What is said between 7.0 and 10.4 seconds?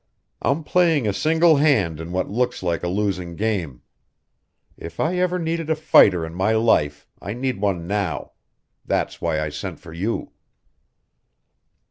I need one now. That's why I sent for you."